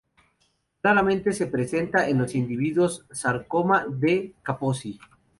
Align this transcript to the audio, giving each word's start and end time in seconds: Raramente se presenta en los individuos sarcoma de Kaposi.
Raramente 0.81 1.31
se 1.31 1.45
presenta 1.45 2.09
en 2.09 2.17
los 2.17 2.33
individuos 2.33 3.05
sarcoma 3.11 3.85
de 3.87 4.33
Kaposi. 4.41 4.99